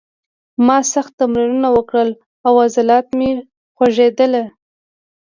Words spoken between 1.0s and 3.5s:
تمرینونه وکړل او عضلات مې